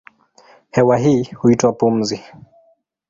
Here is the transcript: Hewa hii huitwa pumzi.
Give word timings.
Hewa 0.71 0.97
hii 0.97 1.23
huitwa 1.23 1.73
pumzi. 1.73 2.23